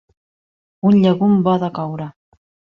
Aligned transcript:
Un 0.91 0.97
llegum 1.05 1.37
bo 1.51 1.55
de 1.67 1.71
coure. 1.79 2.11